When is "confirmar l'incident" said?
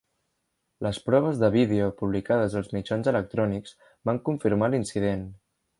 4.31-5.27